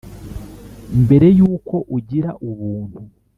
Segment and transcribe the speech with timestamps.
[1.03, 2.99] mbere yuko ugira ubuntu